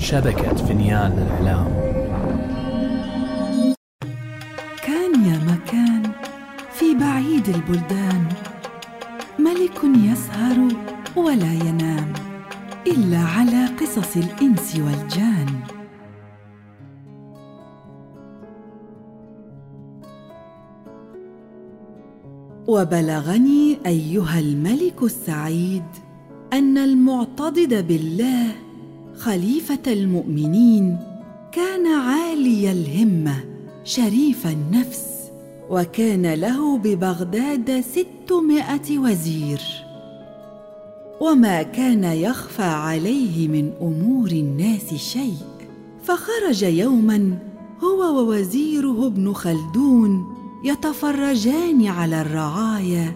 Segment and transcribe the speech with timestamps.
[0.00, 1.66] شبكة فنيان الإعلام
[4.84, 6.02] كان يا مكان
[6.72, 8.24] في بعيد البلدان.
[9.38, 10.68] ملك يسهر
[11.16, 12.12] ولا ينام
[12.86, 15.46] إلا على قصص الإنس والجان.
[22.68, 25.84] وبلغني أيها الملك السعيد
[26.52, 28.69] أن المعتضد بالله
[29.20, 30.96] خليفة المؤمنين
[31.52, 33.44] كان عالي الهمة
[33.84, 35.06] شريف النفس
[35.70, 39.60] وكان له ببغداد ستمائة وزير.
[41.20, 45.36] وما كان يخفى عليه من أمور الناس شيء.
[46.04, 47.38] فخرج يوما
[47.84, 50.24] هو ووزيره ابن خلدون
[50.64, 53.12] يتفرجان على الرعايا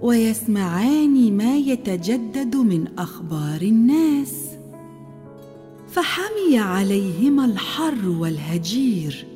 [0.00, 4.43] ويسمعان ما يتجدد من أخبار الناس.
[5.94, 9.26] فحمي عليهما الحر والهجير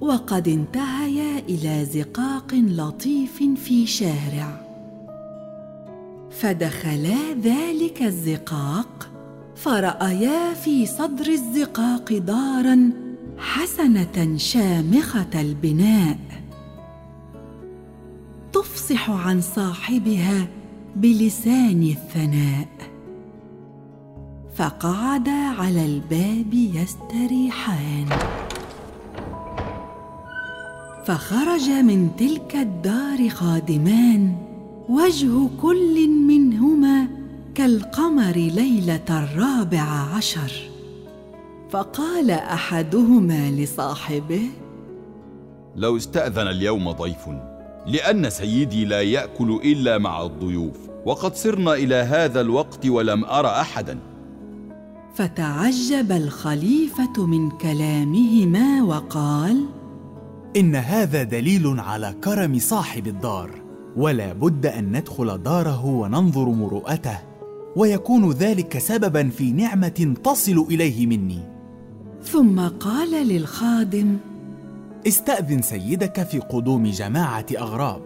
[0.00, 4.60] وقد انتهيا إلى زقاق لطيف في شارع.
[6.30, 9.10] فدخلا ذلك الزقاق
[9.56, 12.90] فرأيا في صدر الزقاق دارا
[13.38, 16.18] حسنة شامخة البناء.
[18.52, 20.48] تفصح عن صاحبها
[20.96, 22.77] بلسان الثناء.
[24.58, 28.06] فقعدا على الباب يستريحان.
[31.04, 34.36] فخرج من تلك الدار خادمان
[34.88, 37.08] وجه كل منهما
[37.54, 39.82] كالقمر ليلة الرابع
[40.16, 40.52] عشر.
[41.70, 44.42] فقال أحدهما لصاحبه
[45.76, 47.28] لو استأذن اليوم ضيف
[47.86, 53.98] لأن سيدي لا يأكل إلا مع الضيوف وقد صرنا إلى هذا الوقت ولم أر احدا.
[55.18, 59.66] فتعجب الخليفة من كلامهما وقال
[60.56, 63.50] إن هذا دليل على كرم صاحب الدار
[63.96, 67.18] ولا بد أن ندخل داره وننظر مروءته
[67.76, 71.40] ويكون ذلك سببا في نعمة تصل إليه مني.
[72.24, 74.16] ثم قال للخادم
[75.06, 78.02] استأذن سيدك في قدوم جماعة أغراب.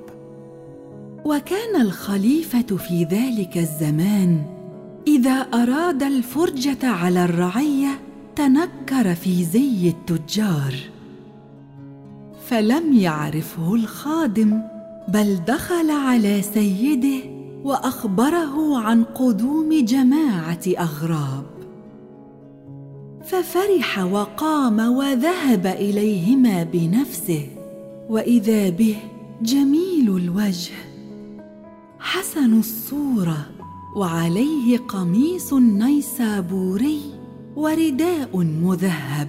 [1.25, 4.52] وكان الخليفة في ذلك الزمان
[5.07, 8.01] إذا أراد الفرجة على الرعية
[8.37, 10.75] تنكر في زي التجار.
[12.49, 14.63] فلم يعرفه الخادم
[15.09, 17.25] بل دخل على سيده
[17.65, 21.45] وأخبره عن قدوم جماعة أغراب.
[23.25, 27.47] ففرح وقام وذهب إليهما بنفسه
[28.09, 28.97] وإذا به
[29.43, 30.73] جميل الوجه.
[31.99, 33.52] حسن الصورة.
[33.97, 37.01] وعليه قميص نيسابوري
[37.57, 39.29] ورداء مذهب.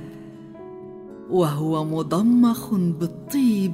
[1.29, 3.73] وهو مضمخ بالطيب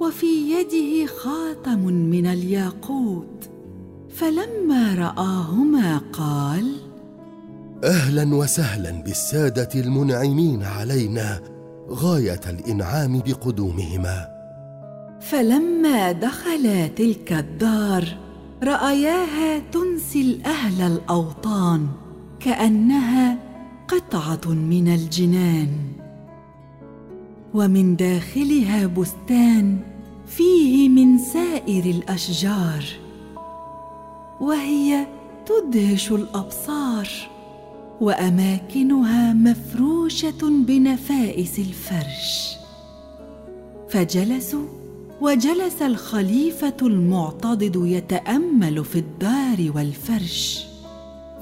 [0.00, 3.50] وفي يده خاتم من الياقوت.
[4.08, 6.72] فلما رآهما قال
[7.84, 11.40] أهلا وسهلا بالسادة المنعمين علينا
[11.90, 14.28] غاية الإنعام بقدومهما.
[15.20, 18.25] فلما دخلا تلك الدار
[18.62, 21.86] رأياها تنسي الأهل الأوطان
[22.40, 23.38] كأنها
[23.88, 25.68] قطعة من الجنان.
[27.54, 29.78] ومن داخلها بستان
[30.26, 32.84] فيه من سائر الأشجار
[34.40, 35.06] وهي
[35.46, 37.08] تدهش الأبصار
[38.00, 42.56] وأماكنها مفروشة بنفائس الفرش.
[43.88, 44.66] فجلسوا
[45.20, 50.66] وجلس الخليفة المعتضد يتأمل في الدار والفرش.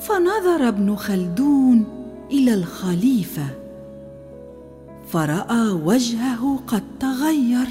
[0.00, 1.84] فنظر ابن خلدون
[2.30, 3.46] إلى الخليفة
[5.08, 7.66] فرأى وجهه قد تغير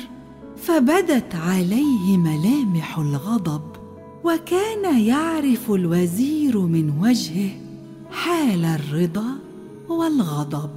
[0.57, 3.61] فبدت عليه ملامح الغضب
[4.23, 7.49] وكان يعرف الوزير من وجهه
[8.11, 9.25] حال الرضا
[9.89, 10.69] والغضب.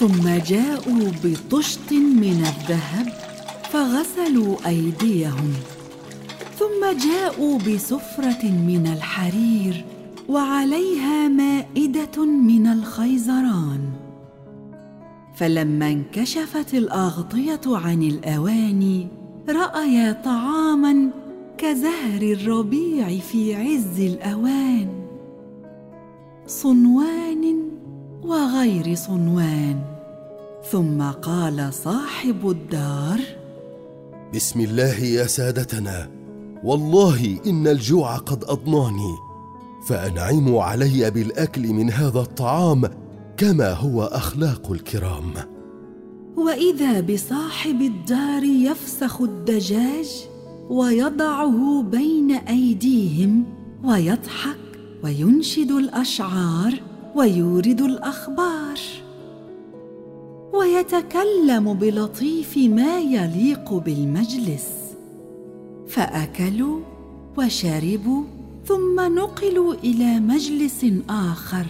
[0.00, 3.12] ثم جاءوا بطشت من الذهب
[3.70, 5.52] فغسلوا أيديهم.
[6.58, 9.84] ثم جاءوا بسفره من الحرير
[10.28, 13.80] وعليها مائدة من الخيزران.
[15.34, 19.08] فلما انكشفت الأغطية عن الاواني
[19.48, 21.10] رأيا طعاما
[21.58, 24.88] كزهر الربيع في عز الأوان.
[26.46, 27.58] صنوان
[28.22, 29.89] وغير صنوان.
[30.64, 33.20] ثم قال صاحب الدار
[34.34, 36.10] بسم الله يا سادتنا.
[36.64, 39.14] والله إن الجوع قد أضناني
[39.88, 42.90] فانعموا علي بالأكل من هذا الطعام
[43.36, 45.32] كما هو أخلاق الكرام.
[46.36, 50.08] وإذا بصاحب الدار يفسخ الدجاج
[50.70, 53.44] ويضعه بين أيديهم
[53.84, 54.58] ويضحك
[55.04, 56.74] وينشد الأشعار
[57.16, 58.78] ويورد الأخبار.
[60.52, 64.68] ويتكلم بلطيف ما يليق بالمجلس.
[65.88, 66.80] فأكلوا
[67.38, 68.22] وشربوا
[68.66, 71.66] ثم نقلوا إلى مجلس آخر.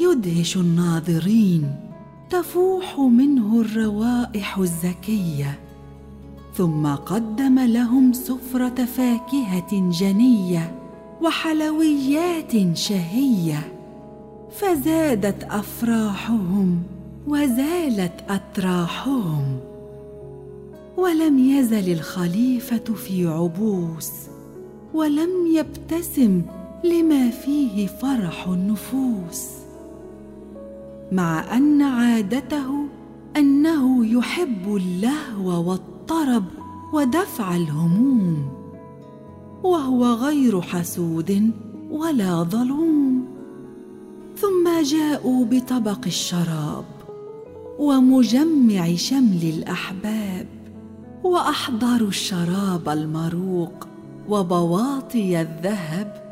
[0.00, 1.76] يدهش الناظرين
[2.30, 5.58] تفوح منه الروائح الزكية.
[6.56, 10.74] ثم قدم لهم سفرة فاكهة جنية
[11.22, 13.72] وحلويات شهية.
[14.50, 16.82] فزادت أفراحهم
[17.30, 19.60] وزالت اتراحهم
[20.96, 24.10] ولم يزل الخليفة في عبوس
[24.94, 26.42] ولم يبتسم
[26.84, 29.48] لما فيه فرح النفوس.
[31.12, 32.86] مع أن عادته
[33.36, 36.44] أنه يحب اللهو والطرب
[36.92, 38.48] ودفع الهموم
[39.64, 41.50] وهو غير حسود
[41.90, 43.24] ولا ظلوم.
[44.36, 46.99] ثم جاءوا بطبق الشراب
[47.80, 50.46] ومجمع شمل الأحباب
[51.24, 53.88] واحضروا الشراب المروق
[54.28, 56.22] وبواطي الذهب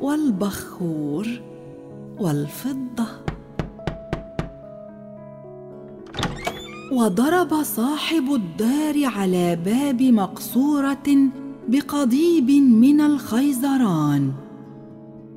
[0.00, 1.28] والبخور
[2.20, 3.06] والفضة.
[6.92, 11.30] وضرب صاحب الدار على باب مقصورة
[11.68, 14.32] بقضيب من الخيزران.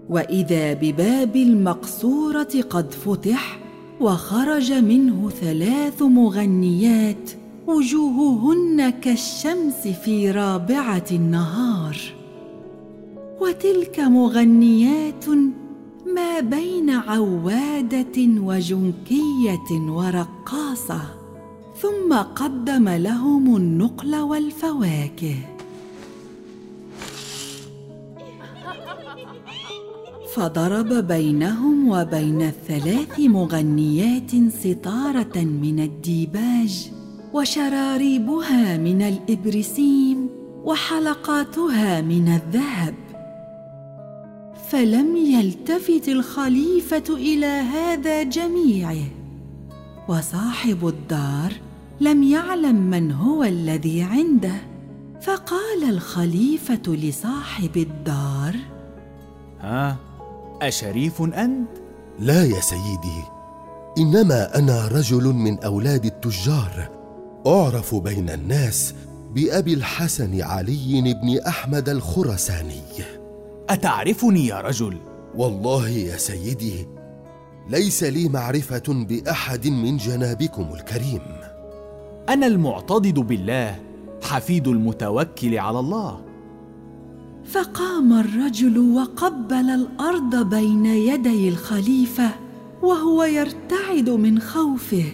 [0.09, 3.58] وإذا بباب المقصورة قد فتح
[3.99, 7.31] وخرج منه ثلاث مغنيات
[7.67, 11.97] وجوههن كالشمس في رابعة النهار.
[13.41, 15.29] وتلك مغنيات
[16.15, 21.01] ما بين عوادة وجنكية ورقاصة
[21.81, 25.58] ثم قدم لهم النقل والفواكه.
[30.35, 36.91] فضرب بينهم وبين الثلاث مغنيات ستاره من الديباج
[37.33, 40.29] وشراريبها من الابرسيم
[40.63, 42.95] وحلقاتها من الذهب.
[44.69, 49.05] فلم يلتفت الخليفة إلى هذا جميعه.
[50.09, 51.53] وصاحب الدار
[52.01, 54.61] لم يعلم من هو الذي عنده.
[55.21, 58.55] فقال الخليفة لصاحب الدار
[59.61, 60.08] ها؟
[60.61, 61.69] أشريف أنت؟
[62.19, 63.23] لا يا سيدي
[63.97, 66.89] إنما أنا رجل من أولاد التجار.
[67.47, 68.93] أعرف بين الناس
[69.31, 72.81] بأبي الحسن علي بن أحمد الخرساني.
[73.69, 74.97] أتعرفني يا رجل؟
[75.35, 76.87] والله يا سيدي
[77.69, 81.21] ليس لي معرفة بأحد من جنابكم الكريم.
[82.29, 83.75] أنا المعتضد بالله
[84.23, 86.28] حفيد المتوكل على الله.
[87.51, 92.29] فقام الرجل وقبل الأرض بين يدي الخليفة
[92.81, 95.05] وهو يرتعد من خوفه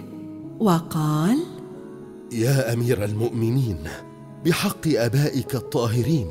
[0.59, 1.39] وقال
[2.31, 3.77] يا أمير المؤمنين
[4.45, 6.27] بحق أبائك الطاهرين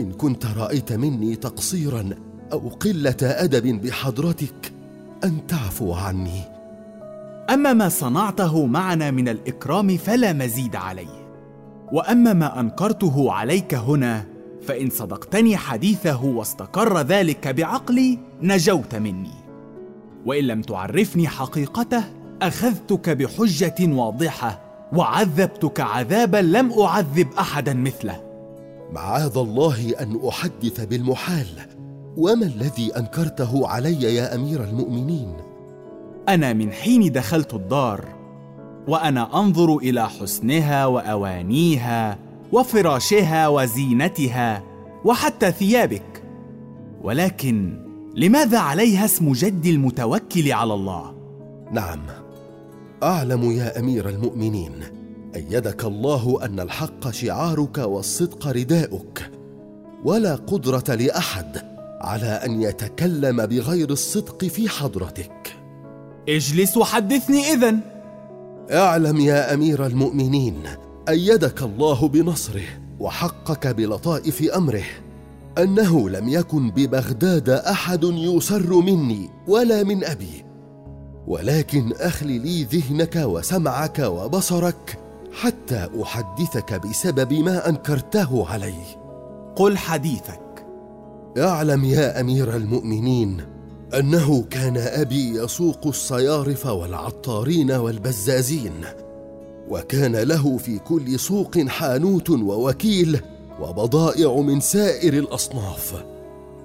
[0.00, 2.10] إن كنت رأيت مني تقصيرا
[2.52, 4.72] أو قلة أدب بحضرتك
[5.24, 6.42] أن تعفو عني.
[7.50, 11.22] أما ما صنعته معنا من الإكرام فلا مزيد عليه
[11.92, 14.31] وأما ما أنكرته عليك هنا
[14.66, 19.34] فإن صدقتني حديثه واستقر ذلك بعقلي نجوت مني.
[20.26, 22.04] وإن لم تعرفني حقيقته
[22.42, 24.60] أخذتك بحجة واضحة
[24.92, 28.22] وعذبتك عذابا لم أعذب أحدا مثله.
[28.92, 31.46] معاذ الله أن أحدث بالمحال.
[32.16, 35.36] وما الذي أنكرته علي يا أمير المؤمنين؟
[36.28, 38.04] أنا من حين دخلت الدار
[38.88, 42.18] وأنا أنظر إلى حسنها وأوانيها
[42.52, 44.62] وفراشها وزينتها
[45.04, 46.22] وحتى ثيابك.
[47.02, 47.78] ولكن
[48.14, 51.14] لماذا عليها اسم جد المتوكل على الله؟
[51.72, 52.00] نعم
[53.02, 54.72] أعلم يا أمير المؤمنين
[55.36, 59.30] أيدك الله أن الحق شعارك والصدق رداؤك
[60.04, 61.56] ولا قدرة لأحد
[62.00, 65.56] على أن يتكلم بغير الصدق في حضرتك.
[66.28, 67.80] اجلس وحدثني إذن.
[68.70, 70.62] اعلم يا أمير المؤمنين
[71.08, 72.64] أيدك الله بنصره
[73.00, 74.84] وحقك بلطائف أمره.
[75.58, 80.44] أنه لم يكن ببغداد أحد يسر مني ولا من أبي.
[81.26, 84.98] ولكن أخل لي ذهنك وسمعك وبصرك
[85.32, 88.74] حتى أحدثك بسبب ما أنكرته علي.
[89.56, 90.66] قل حديثك.
[91.38, 93.40] أعلم يا أمير المؤمنين
[93.98, 98.84] أنه كان أبي يسوق الصيارف والعطارين والبزازين.
[99.72, 103.20] وكان له في كل سوق حانوت ووكيل
[103.60, 106.04] وبضائع من سائر الأصناف.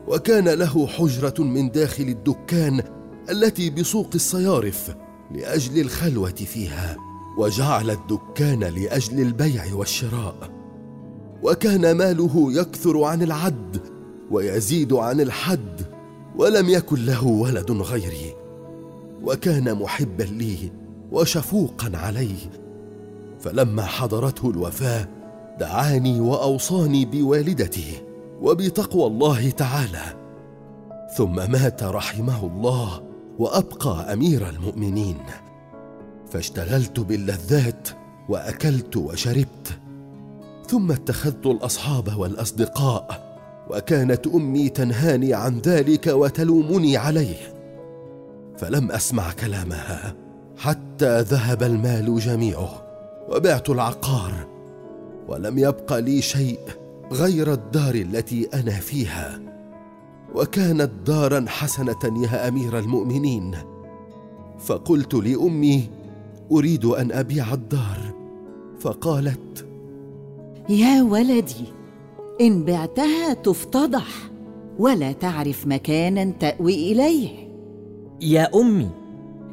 [0.08, 2.84] وكان له حجرة من داخل الدكان
[3.30, 4.96] التي بسوق الصيارف
[5.32, 6.98] لأجل الخلوة فيها
[7.38, 10.36] وجعل الدكان لأجل البيع والشراء.
[11.44, 13.82] وكان ماله يكثر عن العد
[14.32, 15.82] ويزيد عن الحد
[16.36, 18.34] ولم يكن له ولد غيري.
[19.24, 20.72] وكان محبا لي
[21.12, 22.36] وشفوقا علي
[23.48, 25.08] فلما حضرته الوفاة
[25.60, 27.94] دعاني وأوصاني بوالدته
[28.42, 30.04] وبتقوى الله تعالى.
[31.18, 33.04] ثم مات رحمه الله
[33.40, 35.18] وأبقى أمير المؤمنين.
[36.30, 37.90] فاشتغلت باللذات
[38.30, 39.80] وأكلت وشربت.
[40.68, 43.38] ثم اتخذت الأصحاب والأصدقاء
[43.70, 47.54] وكانت أمي تنهاني عن ذلك وتلومني عليه.
[48.58, 50.16] فلم أسمع كلامها
[50.58, 52.87] حتى ذهب المال جميعه.
[53.30, 54.48] وبعت العقار
[55.28, 56.60] ولم يبق لي شيء
[57.12, 59.40] غير الدار التي أنا فيها.
[60.36, 63.56] وكانت دارا حسنة يا أمير المؤمنين.
[64.60, 65.90] فقلت لأمي
[66.52, 68.14] أريد أن أبيع الدار.
[68.80, 69.66] فقالت
[70.70, 71.66] يا ولدي
[72.42, 74.08] إن بعتها تفتضح
[74.80, 77.30] ولا تعرف مكانا تأوي إليه.
[78.22, 78.90] يا أمي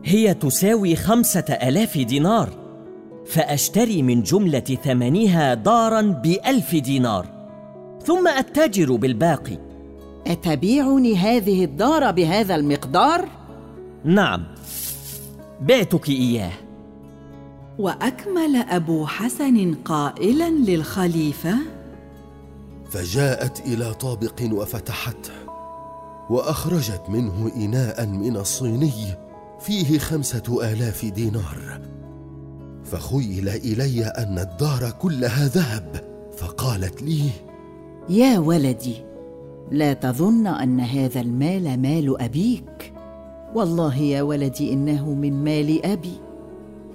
[0.04, 2.63] هي تساوي خمسة آلاف دينار.
[3.26, 7.26] فأشتري من جملة ثمنها دارا بألف دينار.
[8.04, 9.58] ثم اتجر بالباقي.
[10.26, 13.28] أتبيعني هذه الدار بهذا المقدار؟
[14.04, 14.44] نعم.
[15.60, 16.52] بعتك إياه.
[17.78, 21.54] وأكمل أبو حسن قائلا للخليفة.
[22.90, 25.32] فجاءت إلى طابق وفتحته
[26.30, 29.16] وأخرجت منه اناء من الصيني
[29.60, 31.80] فيه خمسة آلاف دينار.
[32.94, 36.04] فخيل إلي أن الدار كلها ذهب
[36.36, 37.20] فقالت لي
[38.08, 38.94] يا ولدي
[39.70, 42.92] لا تظن أن هذا المال مال أبيك.
[43.54, 46.12] والله يا ولدي إنه من مال أبي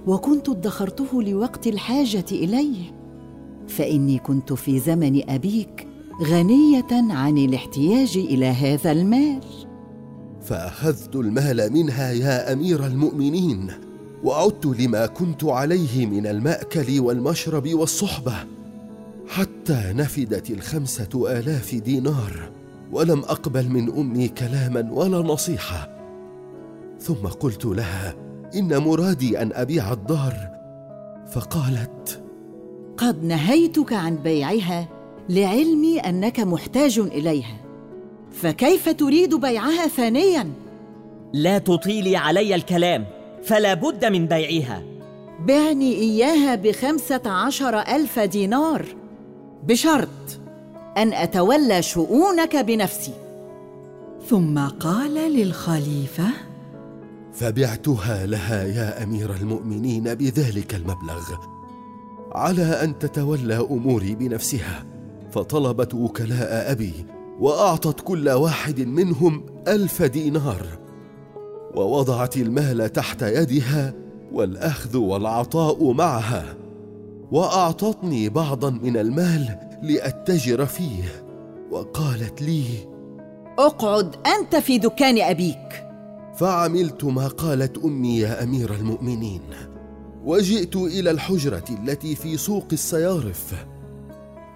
[0.07, 2.91] وكنت ادخرته لوقت الحاجة إليه.
[3.67, 5.87] فإني كنت في زمن أبيك
[6.23, 9.43] غنية عن الاحتياج إلى هذا المال.
[10.41, 13.88] فأخذت المال منها يا أمير المؤمنين.
[14.23, 18.33] وعدت لما كنت عليه من المأكل والمشرب والصحبة
[19.27, 22.51] حتى نفدت الخمسة آلاف دينار
[22.91, 25.89] ولم أقبل من أمي كلاما ولا نصيحة.
[26.99, 28.15] ثم قلت لها
[28.55, 30.33] إن مرادي أن أبيع الدار.
[31.31, 32.23] فقالت
[32.97, 34.87] قد نهيتك عن بيعها
[35.29, 37.57] لعلمي أنك محتاج إليها.
[38.31, 40.51] فكيف تريد بيعها ثانيا؟
[41.33, 43.18] لا تطيلي علي الكلام.
[43.49, 44.83] فلا بد من بيعها.
[45.47, 48.85] بعني إياها بخمسة عشر ألف دينار.
[49.67, 50.39] بشرط
[50.97, 53.13] أن أتولى شؤونك بنفسي.
[54.29, 56.27] ثم قال للخليفة
[57.33, 61.35] فبعتها لها يا أمير المؤمنين بذلك المبلغ
[62.31, 64.85] على أن تتولى أموري بنفسها.
[65.31, 66.93] فطلبت وكلاء أبي
[67.39, 70.65] وأعطت كل واحد منهم ألف دينار.
[71.75, 73.93] ووضعت المال تحت يدها
[74.33, 76.55] والأخذ والعطاء معها
[77.31, 81.03] وأعطتني بعضا من المال لأتجر فيه
[81.71, 82.63] وقالت لي
[83.59, 85.85] أقعد أنت في دكان أبيك.
[86.35, 89.41] فعملت ما قالت أمي يا أمير المؤمنين
[90.25, 93.65] وجئت إلى الحجرة التي في سوق الصيارف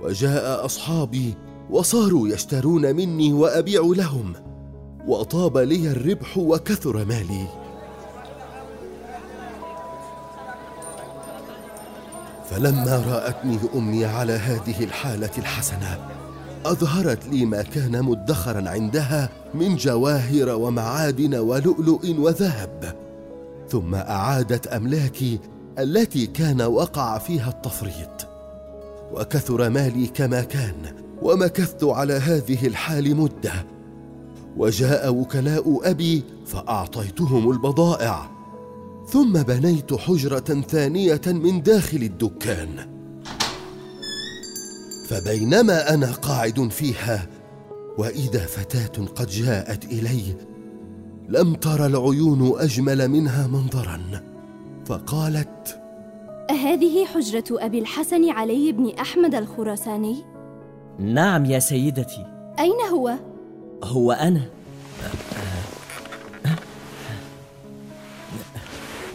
[0.01, 1.34] وجاء أصحابي
[1.70, 4.34] وصاروا يشترون مني وأبيع لهم.
[5.07, 7.48] وطاب لي الربح وكثر مالي.
[12.50, 16.00] فلما رأتني امي على هذه الحالة الحسنة
[16.65, 22.95] أظهرت لي ما كان مدخرا عندها من جواهر ومعادن ولؤلؤ وذهب.
[23.69, 25.39] ثم أعادت أملاكي
[25.79, 28.27] التي كان وقع فيها التفريط.
[29.13, 30.75] وكثر مالي كما كان
[31.22, 33.73] ومكثت على هذه الحال مدة.
[34.57, 38.31] وجاء وكلاء أبي فأعطيتهم البضائع
[39.07, 42.93] ثم بنيت حجرة ثانية من داخل الدكان
[45.07, 47.27] فبينما أنا قاعد فيها
[47.98, 50.22] وإذا فتاة قد جاءت إلي
[51.29, 54.01] لم تر العيون أجمل منها منظرا
[54.86, 55.79] فقالت
[56.50, 60.24] أهذه حجرة أبي الحسن علي بن أحمد الخراساني؟
[61.00, 62.25] نعم يا سيدتي
[62.60, 63.32] أين هو؟
[63.83, 64.49] هو أنا.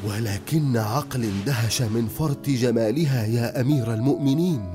[0.06, 4.72] ولكن عقل اندهش من فرط جمالها يا أمير المؤمنين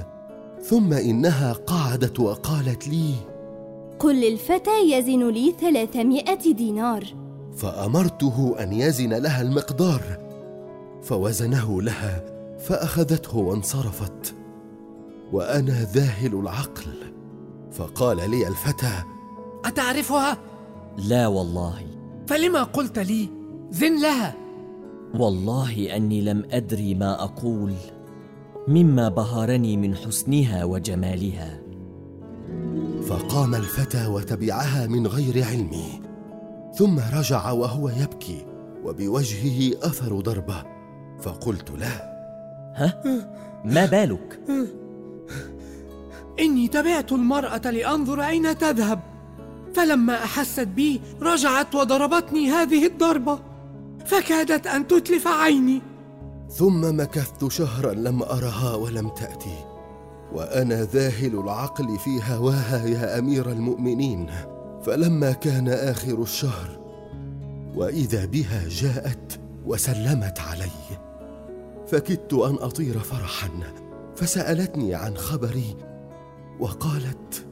[0.69, 3.13] ثم إنها قعدت وقالت لي
[3.99, 7.05] قل للفتى يزن لي ثلاثمائة دينار.
[7.57, 10.01] فأمرته أن يزن لها المقدار
[11.03, 12.23] فوزنه لها
[12.59, 14.35] فأخذته وانصرفت.
[15.31, 16.93] وأنا ذاهل العقل
[17.71, 19.03] فقال لي الفتى
[19.65, 20.37] أتعرفها؟
[20.97, 21.75] لا والله.
[22.27, 23.29] فلما قلت لي
[23.71, 24.35] زن لها.
[25.19, 27.73] والله أني لم أدري ما أقول
[28.67, 31.59] مما بهرني من حسنها وجمالها.
[33.07, 36.01] فقام الفتى وتبعها من غير علمي
[36.73, 38.45] ثم رجع وهو يبكي
[38.85, 40.63] وبوجهه أثر ضربة.
[41.21, 42.13] فقلت له
[43.65, 44.39] ما بالك؟
[46.39, 49.12] إني تبعت المرأة لأنظر أين تذهب.
[49.75, 53.39] فلما أحست بي رجعت وضربتني هذه الضربة
[54.05, 55.81] فكادت أن تتلف عيني.
[56.49, 59.57] ثم مكثت شهرا لم أرها ولم تأتي
[60.33, 64.29] وأنا ذاهل العقل في هواها يا أمير المؤمنين.
[64.85, 66.79] فلما كان آخر الشهر
[67.75, 70.99] وإذا بها جاءت وسلمت علي
[71.87, 73.49] فكدت أن أطير فرحا
[74.15, 75.75] فسألتني عن خبري
[76.59, 77.45] وقالت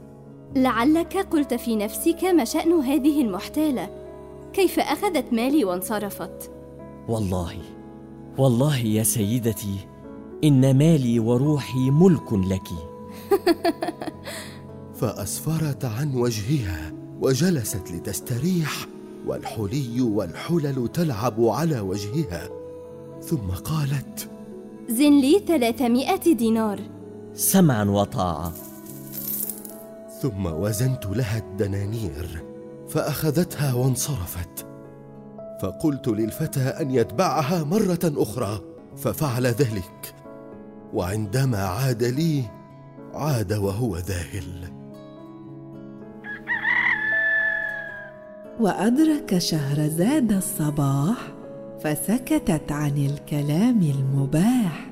[0.56, 3.90] لعلك قلت في نفسك ما شأن هذه المحتالة.
[4.54, 6.52] كيف أخذت مالي وانصرفت؟
[7.08, 7.58] والله
[8.38, 9.76] والله يا سيدتي
[10.44, 12.68] إن مالي وروحي ملك لك.
[15.00, 18.88] فأسفرت عن وجهها وجلست لتستريح
[19.28, 22.50] والحلي والحلل تلعب على وجهها.
[23.22, 24.30] ثم قالت
[24.90, 26.80] زن لي ثلاثمائة دينار.
[27.34, 28.71] سمعا وطاعة
[30.22, 32.44] ثم وزنت لها الدنانير
[32.90, 34.68] فأخذتها وانصرفت.
[35.62, 38.62] فقلت للفتى أن يتبعها مرة أخرى
[38.98, 40.16] ففعل ذلك.
[40.94, 42.44] وعندما عاد لي
[43.14, 44.72] عاد وهو ذاهل.
[48.60, 51.18] وأدرك شهرزاد الصباح
[51.84, 54.92] فسكتت عن الكلام المباح.